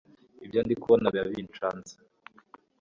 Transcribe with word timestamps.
Ibyo 0.45 0.59
ndi 0.63 0.75
kubona 0.81 1.05
biba 1.13 1.27
byancanze 1.31 1.93